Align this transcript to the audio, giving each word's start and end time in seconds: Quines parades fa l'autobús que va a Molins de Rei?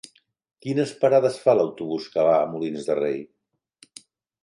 Quines 0.65 0.93
parades 1.03 1.37
fa 1.45 1.55
l'autobús 1.59 2.09
que 2.17 2.27
va 2.31 2.35
a 2.41 2.51
Molins 2.57 2.91
de 2.91 3.01
Rei? 3.05 3.25